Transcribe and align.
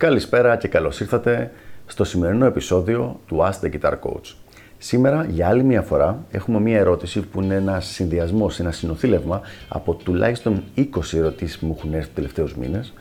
Καλησπέρα 0.00 0.56
και 0.56 0.68
καλώς 0.68 1.00
ήρθατε 1.00 1.52
στο 1.86 2.04
σημερινό 2.04 2.46
επεισόδιο 2.46 3.20
του 3.26 3.36
Ask 3.40 3.66
the 3.66 3.70
Guitar 3.72 3.92
Coach. 3.92 4.34
Σήμερα, 4.78 5.26
για 5.30 5.48
άλλη 5.48 5.62
μια 5.62 5.82
φορά, 5.82 6.24
έχουμε 6.30 6.60
μια 6.60 6.78
ερώτηση 6.78 7.20
που 7.20 7.42
είναι 7.42 7.54
ένα 7.54 7.80
συνδυασμός, 7.80 8.60
ένα 8.60 8.72
συνοθήλευμα 8.72 9.40
από 9.68 9.94
τουλάχιστον 9.94 10.62
20 10.76 10.84
ερωτήσεις 11.12 11.58
που 11.58 11.66
μου 11.66 11.74
έχουν 11.78 11.94
έρθει 11.94 12.08
του 12.08 12.14
τελευταίους 12.14 12.56
μήνες, 12.56 12.92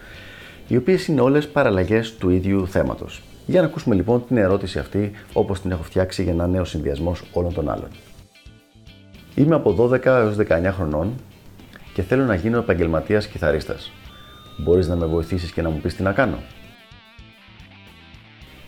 οι 0.67 0.77
οποίες 0.77 1.07
είναι 1.07 1.21
όλες 1.21 1.47
παραλλαγές 1.47 2.15
του 2.15 2.29
ίδιου 2.29 2.67
θέματος. 2.67 3.21
Για 3.45 3.61
να 3.61 3.67
ακούσουμε 3.67 3.95
λοιπόν 3.95 4.25
την 4.27 4.37
ερώτηση 4.37 4.79
αυτή 4.79 5.11
όπως 5.33 5.61
την 5.61 5.71
έχω 5.71 5.83
φτιάξει 5.83 6.23
για 6.23 6.31
ένα 6.31 6.47
νέο 6.47 6.65
συνδυασμός 6.65 7.23
όλων 7.33 7.53
των 7.53 7.69
άλλων. 7.69 7.89
Είμαι 9.35 9.55
από 9.55 9.89
12 9.91 10.05
έως 10.05 10.35
19 10.35 10.71
χρονών 10.75 11.13
και 11.93 12.01
θέλω 12.01 12.23
να 12.25 12.35
γίνω 12.35 12.57
επαγγελματίας 12.57 13.27
κιθαρίστας. 13.27 13.91
Μπορείς 14.57 14.87
να 14.87 14.95
με 14.95 15.05
βοηθήσεις 15.05 15.51
και 15.51 15.61
να 15.61 15.69
μου 15.69 15.79
πεις 15.79 15.95
τι 15.95 16.03
να 16.03 16.11
κάνω; 16.11 16.37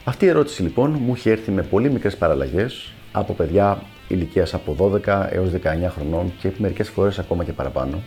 Αυτή 0.04 0.26
η 0.26 0.28
ερώτηση 0.28 0.62
λοιπόν 0.62 0.98
μου 1.00 1.14
έχει 1.14 1.30
έρθει 1.30 1.52
με 1.52 1.64
πολύ 1.64 1.92
μικρές 1.92 2.18
παραλλαγές 2.18 2.94
από 3.12 3.34
παιδιά 3.34 3.84
ηλικίας 4.08 4.54
από 4.54 4.92
12 5.06 5.28
έως 5.30 5.50
19 5.52 5.58
χρονών 5.90 6.34
και 6.40 6.52
μερικές 6.58 6.90
φορές 6.90 7.20
ακόμα 7.20 7.44
και 7.44 7.54
παραπάνω 7.54 8.02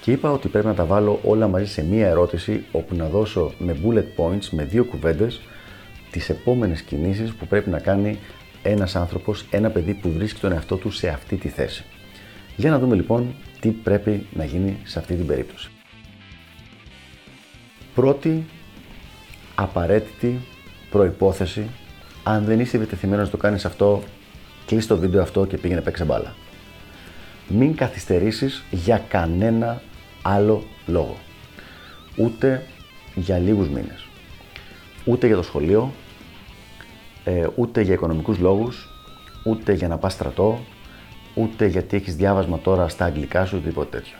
και 0.00 0.12
είπα 0.12 0.30
ότι 0.30 0.48
πρέπει 0.48 0.66
να 0.66 0.74
τα 0.74 0.84
βάλω 0.84 1.20
όλα 1.24 1.48
μαζί 1.48 1.66
σε 1.66 1.84
μία 1.84 2.08
ερώτηση 2.08 2.64
όπου 2.72 2.94
να 2.94 3.08
δώσω 3.08 3.52
με 3.58 3.76
bullet 3.84 4.04
points, 4.20 4.48
με 4.50 4.64
δύο 4.64 4.84
κουβέντες 4.84 5.40
τις 6.10 6.28
επόμενες 6.28 6.82
κινήσεις 6.82 7.32
που 7.32 7.46
πρέπει 7.46 7.70
να 7.70 7.78
κάνει 7.78 8.18
ένας 8.62 8.96
άνθρωπος, 8.96 9.44
ένα 9.50 9.70
παιδί 9.70 9.94
που 9.94 10.12
βρίσκει 10.12 10.40
τον 10.40 10.52
εαυτό 10.52 10.76
του 10.76 10.90
σε 10.90 11.08
αυτή 11.08 11.36
τη 11.36 11.48
θέση. 11.48 11.84
Για 12.56 12.70
να 12.70 12.78
δούμε 12.78 12.94
λοιπόν 12.94 13.34
τι 13.60 13.70
πρέπει 13.70 14.26
να 14.32 14.44
γίνει 14.44 14.76
σε 14.84 14.98
αυτή 14.98 15.14
την 15.14 15.26
περίπτωση. 15.26 15.70
Πρώτη 17.94 18.44
απαραίτητη 19.54 20.40
προϋπόθεση, 20.94 21.66
αν 22.22 22.44
δεν 22.44 22.60
είσαι 22.60 22.76
επιτεθειμένος 22.76 23.24
να 23.24 23.30
το 23.30 23.36
κάνεις 23.36 23.64
αυτό, 23.64 24.02
κλείσει 24.66 24.88
το 24.88 24.96
βίντεο 24.96 25.22
αυτό 25.22 25.44
και 25.44 25.56
πήγαινε 25.56 25.80
παίξε 25.80 26.04
μπάλα. 26.04 26.34
Μην 27.48 27.76
καθυστερήσεις 27.76 28.62
για 28.70 28.98
κανένα 29.08 29.82
άλλο 30.22 30.64
λόγο. 30.86 31.16
Ούτε 32.16 32.66
για 33.14 33.38
λίγους 33.38 33.68
μήνες. 33.68 34.06
Ούτε 35.04 35.26
για 35.26 35.36
το 35.36 35.42
σχολείο, 35.42 35.92
ε, 37.24 37.46
ούτε 37.54 37.80
για 37.80 37.94
οικονομικούς 37.94 38.38
λόγους, 38.38 38.88
ούτε 39.44 39.72
για 39.72 39.88
να 39.88 39.98
πας 39.98 40.12
στρατό, 40.12 40.64
ούτε 41.34 41.66
γιατί 41.66 41.96
έχεις 41.96 42.16
διάβασμα 42.16 42.58
τώρα 42.58 42.88
στα 42.88 43.04
αγγλικά 43.04 43.44
σου, 43.44 43.60
τίποτε 43.60 43.98
τέτοιο. 43.98 44.16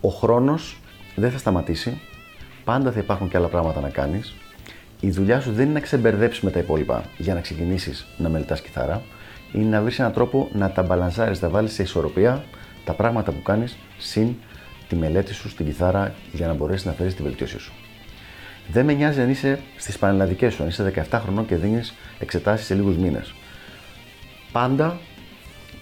Ο 0.00 0.08
χρόνος 0.08 0.80
δεν 1.16 1.30
θα 1.30 1.38
σταματήσει, 1.38 2.00
πάντα 2.64 2.92
θα 2.92 2.98
υπάρχουν 2.98 3.28
και 3.28 3.36
άλλα 3.36 3.48
πράγματα 3.48 3.80
να 3.80 3.88
κάνεις. 3.88 4.34
Η 5.00 5.10
δουλειά 5.10 5.40
σου 5.40 5.52
δεν 5.52 5.64
είναι 5.64 5.72
να 5.72 5.80
ξεμπερδέψεις 5.80 6.42
με 6.42 6.50
τα 6.50 6.58
υπόλοιπα 6.58 7.04
για 7.16 7.34
να 7.34 7.40
ξεκινήσεις 7.40 8.06
να 8.16 8.28
μελετάς 8.28 8.60
κιθάρα, 8.60 9.02
είναι 9.52 9.68
να 9.68 9.82
βρεις 9.82 9.98
έναν 9.98 10.12
τρόπο 10.12 10.48
να 10.52 10.70
τα 10.70 10.82
μπαλανσάρεις, 10.82 11.40
να 11.40 11.48
βάλεις 11.48 11.72
σε 11.72 11.82
ισορροπία 11.82 12.44
τα 12.84 12.92
πράγματα 12.92 13.32
που 13.32 13.42
κάνεις 13.42 13.76
συν 13.98 14.34
τη 14.88 14.96
μελέτη 14.96 15.34
σου 15.34 15.48
στην 15.48 15.66
κιθάρα 15.66 16.14
για 16.32 16.46
να 16.46 16.54
μπορέσεις 16.54 16.86
να 16.86 16.92
φέρεις 16.92 17.14
τη 17.14 17.22
βελτίωσή 17.22 17.58
σου. 17.58 17.72
Δεν 18.72 18.84
με 18.84 18.92
νοιάζει 18.92 19.20
αν 19.20 19.30
είσαι 19.30 19.58
στις 19.76 19.98
πανελλαδικές 19.98 20.54
σου, 20.54 20.62
αν 20.62 20.68
είσαι 20.68 21.06
17 21.10 21.18
χρονών 21.22 21.46
και 21.46 21.56
δίνεις 21.56 21.94
εξετάσεις 22.18 22.66
σε 22.66 22.74
λίγους 22.74 22.96
μήνες. 22.96 23.34
Πάντα 24.52 25.00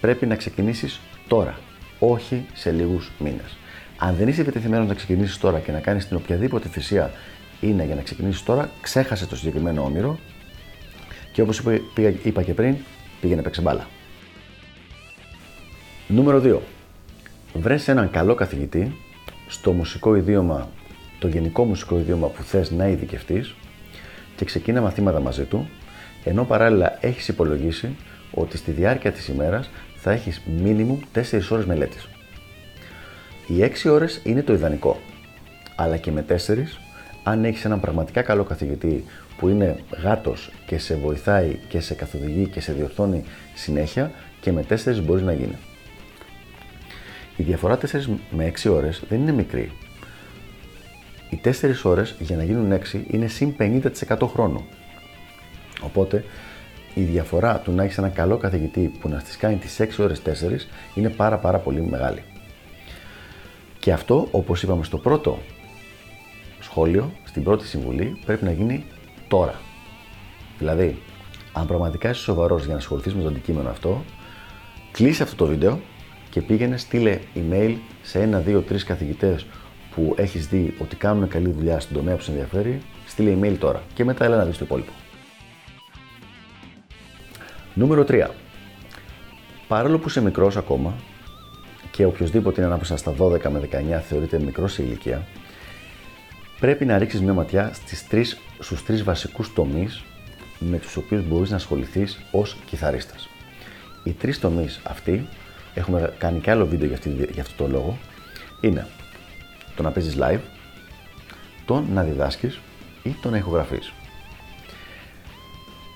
πρέπει 0.00 0.26
να 0.26 0.36
ξεκινήσεις 0.36 1.00
τώρα, 1.28 1.58
όχι 1.98 2.46
σε 2.52 2.70
λίγους 2.70 3.10
μήνες. 3.18 3.56
Αν 3.98 4.14
δεν 4.14 4.28
είσαι 4.28 4.40
επιτεθειμένος 4.40 4.86
να 4.86 4.94
ξεκινήσεις 4.94 5.38
τώρα 5.38 5.58
και 5.58 5.72
να 5.72 5.80
κάνεις 5.80 6.08
την 6.08 6.16
οποιαδήποτε 6.16 6.68
θυσία 6.68 7.10
είναι 7.60 7.84
για 7.84 7.94
να 7.94 8.02
ξεκινήσεις 8.02 8.42
τώρα, 8.42 8.70
ξέχασε 8.80 9.26
το 9.26 9.36
συγκεκριμένο 9.36 9.84
όνειρο 9.84 10.18
και 11.32 11.42
όπως 11.42 11.58
είπα, 11.58 11.80
είπα 12.22 12.42
και 12.42 12.54
πριν, 12.54 12.76
πήγαινε 13.20 13.42
παίξε 13.42 13.60
μπάλα. 13.60 13.86
Νούμερο 16.08 16.42
2. 16.44 16.58
Βρες 17.54 17.88
έναν 17.88 18.10
καλό 18.10 18.34
καθηγητή 18.34 18.96
στο 19.48 19.72
μουσικό 19.72 20.14
ιδίωμα 20.14 20.70
το 21.18 21.28
γενικό 21.28 21.64
μουσικό 21.64 21.98
ιδίωμα 21.98 22.28
που 22.28 22.42
θες 22.42 22.70
να 22.70 22.88
ειδικευτείς 22.88 23.54
και 24.36 24.44
ξεκίνα 24.44 24.80
μαθήματα 24.80 25.20
μαζί 25.20 25.44
του, 25.44 25.68
ενώ 26.24 26.44
παράλληλα 26.44 26.98
έχεις 27.00 27.28
υπολογίσει 27.28 27.96
ότι 28.30 28.56
στη 28.56 28.70
διάρκεια 28.70 29.12
της 29.12 29.28
ημέρας 29.28 29.70
θα 29.96 30.12
έχεις 30.12 30.42
μίνιμουμ 30.62 31.00
4 31.12 31.50
ώρες 31.50 31.64
μελέτης. 31.64 32.08
Οι 33.46 33.62
6 33.62 33.90
ώρες 33.90 34.20
είναι 34.24 34.42
το 34.42 34.52
ιδανικό, 34.52 35.00
αλλά 35.76 35.96
και 35.96 36.10
με 36.10 36.22
4, 36.22 36.80
αν 37.28 37.44
έχεις 37.44 37.64
έναν 37.64 37.80
πραγματικά 37.80 38.22
καλό 38.22 38.44
καθηγητή 38.44 39.04
που 39.38 39.48
είναι 39.48 39.76
γάτος 40.02 40.50
και 40.66 40.78
σε 40.78 40.94
βοηθάει 40.96 41.58
και 41.68 41.80
σε 41.80 41.94
καθοδηγεί 41.94 42.46
και 42.46 42.60
σε 42.60 42.72
διορθώνει 42.72 43.24
συνέχεια 43.54 44.10
και 44.40 44.52
με 44.52 44.64
4 44.68 44.74
μπορείς 45.04 45.22
να 45.22 45.32
γίνει. 45.32 45.56
Η 47.36 47.42
διαφορά 47.42 47.78
4 47.78 47.84
με 48.30 48.52
6 48.62 48.70
ώρες 48.70 49.02
δεν 49.08 49.20
είναι 49.20 49.32
μικρή, 49.32 49.72
οι 51.30 51.40
4 51.44 51.50
ώρες 51.82 52.14
για 52.18 52.36
να 52.36 52.44
γίνουν 52.44 52.72
6 52.72 53.04
είναι 53.10 53.26
συν 53.26 53.54
50% 53.58 54.28
χρόνο. 54.32 54.66
Οπότε 55.82 56.24
η 56.94 57.02
διαφορά 57.02 57.58
του 57.58 57.72
να 57.72 57.82
έχεις 57.82 57.98
έναν 57.98 58.12
καλό 58.12 58.36
καθηγητή 58.36 58.92
που 59.00 59.08
να 59.08 59.18
στις 59.18 59.36
κάνει 59.36 59.56
τις 59.56 59.80
6 59.80 60.02
ώρες 60.04 60.22
4 60.22 60.30
είναι 60.94 61.08
πάρα 61.08 61.38
πάρα 61.38 61.58
πολύ 61.58 61.82
μεγάλη. 61.82 62.22
Και 63.78 63.92
αυτό, 63.92 64.28
όπως 64.30 64.62
είπαμε 64.62 64.84
στο 64.84 64.98
πρώτο 64.98 65.38
σχόλιο, 66.70 67.12
στην 67.24 67.42
πρώτη 67.42 67.66
συμβουλή, 67.66 68.20
πρέπει 68.26 68.44
να 68.44 68.52
γίνει 68.52 68.84
τώρα. 69.28 69.60
Δηλαδή, 70.58 71.02
αν 71.52 71.66
πραγματικά 71.66 72.10
είσαι 72.10 72.20
σοβαρός 72.20 72.64
για 72.64 72.72
να 72.72 72.78
ασχοληθείς 72.78 73.14
με 73.14 73.22
το 73.22 73.28
αντικείμενο 73.28 73.68
αυτό, 73.68 74.04
κλείσει 74.92 75.22
αυτό 75.22 75.36
το 75.36 75.46
βίντεο 75.46 75.80
και 76.30 76.40
πήγαινε, 76.40 76.76
στείλε 76.76 77.18
email 77.34 77.74
σε 78.02 78.20
ένα, 78.20 78.38
δύο, 78.38 78.60
τρεις 78.60 78.84
καθηγητές 78.84 79.46
που 79.94 80.14
έχεις 80.16 80.48
δει 80.48 80.74
ότι 80.78 80.96
κάνουν 80.96 81.28
καλή 81.28 81.50
δουλειά 81.50 81.80
στον 81.80 81.96
τομέα 81.96 82.16
που 82.16 82.22
σε 82.22 82.30
ενδιαφέρει, 82.30 82.82
στείλε 83.06 83.36
email 83.40 83.56
τώρα 83.58 83.82
και 83.94 84.04
μετά 84.04 84.24
έλα 84.24 84.36
να 84.36 84.44
δεις 84.44 84.58
το 84.58 84.64
υπόλοιπο. 84.64 84.92
Νούμερο 87.74 88.04
3. 88.08 88.26
Παρόλο 89.68 89.98
που 89.98 90.08
είσαι 90.08 90.20
μικρός 90.22 90.56
ακόμα 90.56 90.94
και 91.90 92.04
οποιοδήποτε 92.04 92.60
είναι 92.60 92.70
ανάμεσα 92.70 92.96
στα 92.96 93.14
12 93.18 93.42
με 93.42 93.68
19 93.98 94.00
θεωρείται 94.08 94.38
μικρός 94.38 94.72
σε 94.72 94.82
ηλικία, 94.82 95.26
πρέπει 96.60 96.84
να 96.84 96.98
ρίξεις 96.98 97.20
μια 97.20 97.32
ματιά 97.32 97.70
στις 97.74 98.06
τρεις, 98.06 98.38
στους 98.58 98.84
τρεις 98.84 99.02
βασικούς 99.02 99.52
τομείς 99.52 100.02
με 100.58 100.78
τους 100.78 100.96
οποίους 100.96 101.26
μπορείς 101.26 101.50
να 101.50 101.56
ασχοληθείς 101.56 102.18
ως 102.30 102.56
κιθαρίστας. 102.66 103.28
Οι 104.04 104.12
τρεις 104.12 104.38
τομείς 104.38 104.80
αυτοί, 104.82 105.28
έχουμε 105.74 106.12
κάνει 106.18 106.40
και 106.40 106.50
άλλο 106.50 106.66
βίντεο 106.66 106.88
για, 106.88 106.98
για 107.32 107.42
αυτό 107.42 107.64
το 107.64 107.70
λόγο, 107.70 107.98
είναι 108.60 108.86
το 109.76 109.82
να 109.82 109.90
παίζεις 109.90 110.16
live, 110.20 110.40
το 111.64 111.80
να 111.80 112.02
διδάσκεις 112.02 112.58
ή 113.02 113.16
το 113.22 113.30
να 113.30 113.36
ηχογραφείς. 113.36 113.92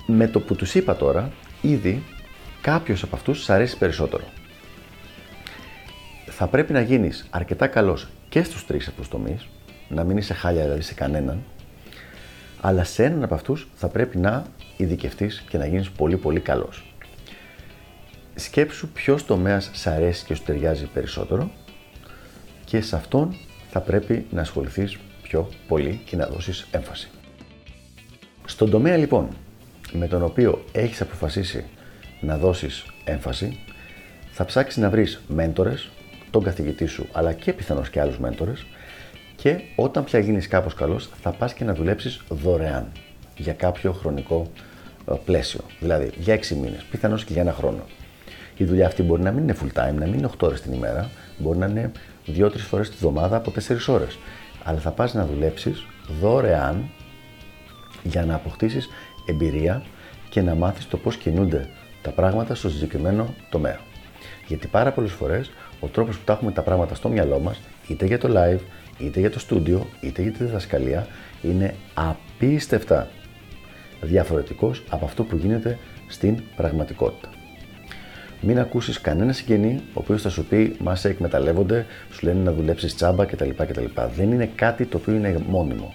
Με 0.07 0.27
το 0.27 0.39
που 0.39 0.55
τους 0.55 0.75
είπα 0.75 0.95
τώρα, 0.95 1.31
ήδη 1.61 2.03
κάποιος 2.61 3.03
από 3.03 3.15
αυτούς 3.15 3.37
σας 3.37 3.49
αρέσει 3.49 3.77
περισσότερο. 3.77 4.23
Θα 6.25 6.47
πρέπει 6.47 6.73
να 6.73 6.81
γίνεις 6.81 7.27
αρκετά 7.29 7.67
καλός 7.67 8.07
και 8.29 8.43
στους 8.43 8.65
τρεις 8.65 8.87
αυτούς 8.87 9.07
τομείς, 9.07 9.47
να 9.89 10.03
μην 10.03 10.17
είσαι 10.17 10.33
χάλια 10.33 10.63
δηλαδή 10.63 10.81
σε 10.81 10.93
κανέναν, 10.93 11.43
αλλά 12.61 12.83
σε 12.83 13.03
έναν 13.03 13.23
από 13.23 13.33
αυτούς 13.33 13.67
θα 13.75 13.87
πρέπει 13.87 14.17
να 14.17 14.45
ειδικευτείς 14.77 15.43
και 15.49 15.57
να 15.57 15.65
γίνεις 15.65 15.89
πολύ 15.89 16.17
πολύ 16.17 16.39
καλός. 16.39 16.93
Σκέψου 18.35 18.89
ποιος 18.89 19.25
τομέας 19.25 19.69
σ' 19.73 19.87
αρέσει 19.87 20.25
και 20.25 20.35
σου 20.35 20.43
ταιριάζει 20.43 20.85
περισσότερο 20.85 21.51
και 22.65 22.81
σε 22.81 22.95
αυτόν 22.95 23.35
θα 23.69 23.79
πρέπει 23.79 24.25
να 24.29 24.41
ασχοληθείς 24.41 24.97
πιο 25.21 25.49
πολύ 25.67 26.01
και 26.05 26.15
να 26.15 26.27
δώσεις 26.27 26.67
έμφαση. 26.71 27.09
Στον 28.45 28.69
τομέα 28.69 28.97
λοιπόν 28.97 29.27
με 29.91 30.07
τον 30.07 30.23
οποίο 30.23 30.65
έχεις 30.71 31.01
αποφασίσει 31.01 31.65
να 32.21 32.37
δώσεις 32.37 32.85
έμφαση, 33.03 33.59
θα 34.31 34.45
ψάξεις 34.45 34.81
να 34.81 34.89
βρεις 34.89 35.21
μέντορες, 35.27 35.89
τον 36.31 36.43
καθηγητή 36.43 36.85
σου, 36.85 37.07
αλλά 37.11 37.33
και 37.33 37.53
πιθανώς 37.53 37.89
και 37.89 38.01
άλλους 38.01 38.19
μέντορες 38.19 38.65
και 39.35 39.61
όταν 39.75 40.03
πια 40.03 40.19
γίνεις 40.19 40.47
κάπως 40.47 40.73
καλός 40.73 41.09
θα 41.21 41.31
πας 41.31 41.53
και 41.53 41.63
να 41.63 41.73
δουλέψεις 41.73 42.21
δωρεάν 42.29 42.91
για 43.37 43.53
κάποιο 43.53 43.91
χρονικό 43.91 44.51
ε, 45.11 45.13
πλαίσιο, 45.25 45.61
δηλαδή 45.79 46.11
για 46.17 46.35
6 46.35 46.47
μήνες, 46.49 46.83
πιθανώς 46.91 47.23
και 47.23 47.33
για 47.33 47.41
ένα 47.41 47.53
χρόνο. 47.53 47.83
Η 48.57 48.63
δουλειά 48.63 48.85
αυτή 48.85 49.03
μπορεί 49.03 49.21
να 49.21 49.31
μην 49.31 49.43
είναι 49.43 49.55
full 49.61 49.79
time, 49.79 49.93
να 49.93 50.05
μην 50.05 50.13
είναι 50.13 50.29
8 50.37 50.41
ώρες 50.41 50.61
την 50.61 50.73
ημέρα, 50.73 51.09
μπορεί 51.37 51.57
να 51.57 51.65
είναι 51.65 51.91
δύο-τρεις 52.25 52.63
φορές 52.63 52.89
τη 52.89 52.95
βδομάδα 52.95 53.35
από 53.35 53.51
4 53.51 53.87
ώρες. 53.87 54.17
Αλλά 54.63 54.79
θα 54.79 54.91
πας 54.91 55.13
να 55.13 55.25
δουλέψεις 55.25 55.85
δωρεάν 56.21 56.89
για 58.03 58.25
να 58.25 58.35
αποκτήσεις 58.35 58.89
εμπειρία 59.25 59.83
και 60.29 60.41
να 60.41 60.55
μάθεις 60.55 60.87
το 60.87 60.97
πώς 60.97 61.17
κινούνται 61.17 61.69
τα 62.01 62.09
πράγματα 62.09 62.55
στο 62.55 62.69
συγκεκριμένο 62.69 63.33
τομέα. 63.49 63.79
Γιατί 64.47 64.67
πάρα 64.67 64.91
πολλές 64.91 65.11
φορές 65.11 65.51
ο 65.79 65.87
τρόπος 65.87 66.17
που 66.17 66.23
τα 66.23 66.33
έχουμε 66.33 66.51
τα 66.51 66.61
πράγματα 66.61 66.95
στο 66.95 67.09
μυαλό 67.09 67.39
μας, 67.39 67.61
είτε 67.87 68.05
για 68.05 68.17
το 68.17 68.29
live, 68.31 68.59
είτε 68.99 69.19
για 69.19 69.31
το 69.31 69.39
στούντιο, 69.39 69.87
είτε 70.01 70.21
για 70.21 70.31
τη 70.31 70.43
διδασκαλία, 70.43 71.07
είναι 71.41 71.75
απίστευτα 71.93 73.07
διαφορετικός 74.01 74.83
από 74.89 75.05
αυτό 75.05 75.23
που 75.23 75.35
γίνεται 75.35 75.77
στην 76.07 76.41
πραγματικότητα. 76.55 77.29
Μην 78.41 78.59
ακούσεις 78.59 79.01
κανένα 79.01 79.33
συγγενή 79.33 79.75
ο 79.75 79.91
οποίος 79.93 80.21
θα 80.21 80.29
σου 80.29 80.45
πει 80.45 80.75
Μα 80.79 80.95
σε 80.95 81.09
εκμεταλλεύονται, 81.09 81.85
σου 82.11 82.25
λένε 82.25 82.43
να 82.43 82.53
δουλέψεις 82.53 82.95
τσάμπα 82.95 83.25
κτλ, 83.25 83.49
κτλ. 83.49 83.85
Δεν 84.15 84.31
είναι 84.31 84.49
κάτι 84.55 84.85
το 84.85 84.97
οποίο 84.97 85.13
είναι 85.13 85.37
μόνιμο. 85.47 85.93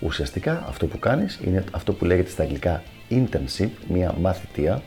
Ουσιαστικά 0.00 0.64
αυτό 0.68 0.86
που 0.86 0.98
κάνεις 0.98 1.40
είναι 1.44 1.64
αυτό 1.70 1.92
που 1.92 2.04
λέγεται 2.04 2.30
στα 2.30 2.42
αγγλικά 2.42 2.82
internship, 3.10 3.68
μια 3.88 4.14
μαθητεία, 4.20 4.82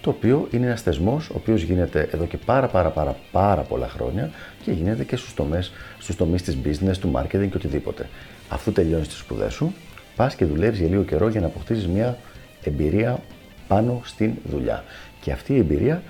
το 0.00 0.10
οποίο 0.10 0.48
είναι 0.50 0.66
ένας 0.66 0.82
θεσμός 0.82 1.28
ο 1.28 1.32
οποίος 1.36 1.62
γίνεται 1.62 2.08
εδώ 2.12 2.24
και 2.24 2.36
πάρα 2.36 2.66
πάρα 2.66 2.88
πάρα 2.88 3.16
πάρα 3.32 3.62
πολλά 3.62 3.88
χρόνια 3.88 4.30
και 4.62 4.72
γίνεται 4.72 5.04
και 5.04 5.16
στους 5.16 5.34
τομείς, 5.34 5.72
στους 5.98 6.16
τομείς 6.16 6.42
της 6.42 6.58
business, 6.64 6.96
του 7.00 7.12
marketing 7.14 7.48
και 7.48 7.56
οτιδήποτε. 7.56 8.08
Αφού 8.48 8.72
τελειώνεις 8.72 9.08
τις 9.08 9.16
σπουδές 9.16 9.52
σου, 9.52 9.72
πας 10.16 10.34
και 10.34 10.44
δουλεύεις 10.44 10.78
για 10.78 10.88
λίγο 10.88 11.02
καιρό 11.02 11.28
για 11.28 11.40
να 11.40 11.46
αποκτήσεις 11.46 11.86
μια 11.86 12.18
εμπειρία 12.62 13.22
πάνω 13.68 14.00
στην 14.04 14.32
δουλειά. 14.44 14.84
Και 15.20 15.32
αυτή 15.32 15.54
η 15.54 15.58
εμπειρία 15.58 16.02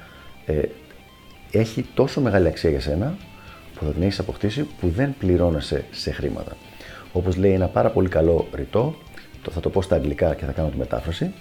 ε, 0.46 0.60
έχει 1.50 1.86
τόσο 1.94 2.20
μεγάλη 2.20 2.48
αξία 2.48 2.70
για 2.70 2.80
σένα 2.80 3.16
που 3.74 3.84
θα 3.84 3.90
την 3.90 4.02
έχεις 4.02 4.18
αποκτήσει 4.18 4.66
που 4.80 4.88
δεν 4.88 5.14
πληρώνεσαι 5.18 5.84
σε 5.90 6.10
χρήματα. 6.10 6.56
Όπως 7.12 7.36
λέει 7.36 7.52
ένα 7.52 7.66
πάρα 7.66 7.90
πολύ 7.90 8.08
καλό 8.08 8.48
ρητό, 8.54 8.94
το 9.42 9.50
θα 9.50 9.60
το 9.60 9.70
πω 9.70 9.82
στα 9.82 9.96
αγγλικά 9.96 10.34
και 10.34 10.44
θα 10.44 10.52
κάνω 10.52 10.68
τη 10.68 10.76
μετάφραση. 10.76 11.32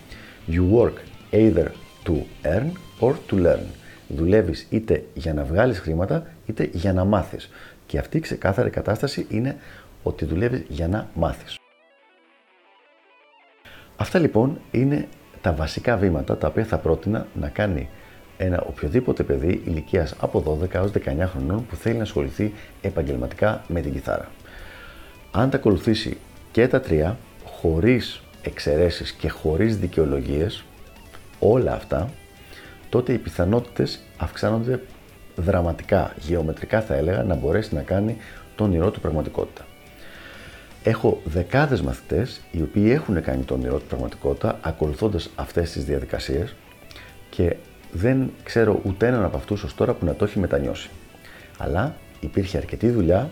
You 0.52 0.80
work 0.80 0.94
either 1.32 1.68
to 2.08 2.14
earn 2.44 2.72
or 3.00 3.14
to 3.30 3.46
learn. 3.46 3.66
Δουλεύεις 4.08 4.68
είτε 4.70 5.04
για 5.14 5.34
να 5.34 5.44
βγάλεις 5.44 5.80
χρήματα 5.80 6.28
είτε 6.46 6.70
για 6.74 6.94
να 6.94 7.04
μάθεις. 7.04 7.50
Και 7.86 7.98
αυτή 7.98 8.18
η 8.18 8.20
ξεκάθαρη 8.20 8.70
κατάσταση 8.70 9.26
είναι 9.30 9.58
ότι 10.04 10.26
δουλεύεις 10.26 10.64
για 10.68 10.88
να 10.88 11.10
μάθεις. 11.14 11.58
Αυτά 13.96 14.20
λοιπόν 14.20 14.60
είναι 14.72 15.08
τα 15.42 15.54
βασικά 15.54 15.98
βήματα 15.98 16.38
τα 16.38 16.48
οποία 16.48 16.66
θα 16.66 16.78
πρότεινα 16.78 17.28
να 17.40 17.50
κάνει 17.50 17.90
ένα 18.38 18.62
οποιοδήποτε 18.62 19.24
παιδί 19.24 19.62
ηλικίας 19.66 20.16
από 20.20 20.60
12 20.64 20.74
έως 20.74 20.92
19 20.92 21.26
χρονών 21.26 21.66
που 21.66 21.76
θέλει 21.76 21.96
να 21.96 22.04
ασχοληθεί 22.04 22.54
επαγγελματικά 22.82 23.64
με 23.68 23.82
την 23.82 23.92
κιθάρα. 23.92 24.32
Αν 25.32 25.50
τα 25.50 25.58
ακολουθήσει 25.58 26.18
και 26.52 26.68
τα 26.68 26.80
τρία, 26.80 27.18
χωρίς 27.46 28.22
εξαιρέσεις 28.42 29.12
και 29.12 29.30
χωρίς 29.30 29.78
δικαιολογίες, 29.78 30.64
όλα 31.40 31.74
αυτά, 31.74 32.10
τότε 32.90 33.14
οι 33.14 33.18
πιθανότητες 33.18 34.00
αυξάνονται 34.18 34.80
δραματικά, 35.36 36.14
γεωμετρικά 36.20 36.82
θα 36.82 36.96
έλεγα, 36.96 37.24
να 37.24 37.36
μπορέσει 37.36 37.76
να 37.76 37.82
κάνει 37.82 38.18
το 38.56 38.64
όνειρό 38.64 38.92
του 38.92 39.00
πραγματικότητα. 39.00 39.66
Έχω 40.84 41.22
δεκάδες 41.24 41.82
μαθητές 41.82 42.42
οι 42.52 42.62
οποίοι 42.62 42.90
έχουν 42.94 43.22
κάνει 43.22 43.44
το 43.44 43.54
όνειρό 43.54 43.78
του 43.78 43.86
πραγματικότητα 43.86 44.60
ακολουθώντας 44.62 45.30
αυτές 45.36 45.72
τις 45.72 45.86
διαδικασίες 45.86 46.56
και 47.30 47.56
δεν 47.92 48.32
ξέρω 48.44 48.82
ούτε 48.84 49.08
έναν 49.08 49.24
από 49.24 49.38
αυτούς 49.38 49.64
ως 49.64 49.76
τώρα 49.76 49.94
που 49.94 50.06
να 50.06 50.14
το 50.16 50.26
έχει 50.26 50.40
μετανιώσει. 50.40 50.90
Αλλά 51.58 51.96
υπήρχε 52.20 52.58
αρκετή 52.58 52.90
δουλειά, 52.90 53.30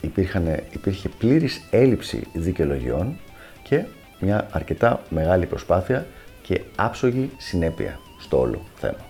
υπήρχαν, 0.00 0.60
υπήρχε 0.70 1.08
πλήρης 1.08 1.60
έλλειψη 1.70 2.22
δικαιολογιών 2.32 3.16
και 3.62 3.84
μια 4.20 4.46
αρκετά 4.50 5.02
μεγάλη 5.08 5.46
προσπάθεια 5.46 6.06
και 6.48 6.60
άψογη 6.76 7.30
συνέπεια 7.36 7.98
στο 8.18 8.40
όλο 8.40 8.60
θέμα. 8.74 9.06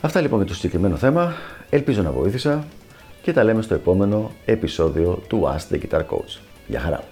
Αυτά 0.00 0.20
λοιπόν 0.20 0.38
για 0.38 0.48
το 0.48 0.54
συγκεκριμένο 0.54 0.96
θέμα. 0.96 1.34
Ελπίζω 1.70 2.02
να 2.02 2.10
βοήθησα 2.10 2.64
και 3.22 3.32
τα 3.32 3.44
λέμε 3.44 3.62
στο 3.62 3.74
επόμενο 3.74 4.30
επεισόδιο 4.44 5.22
του 5.28 5.42
Ask 5.42 5.74
the 5.74 5.80
Guitar 5.80 6.00
Coach. 6.00 6.40
Γεια 6.66 6.80
χαρά! 6.80 7.04